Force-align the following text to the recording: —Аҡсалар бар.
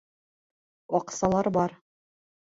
—Аҡсалар 1.01 1.51
бар. 1.59 1.77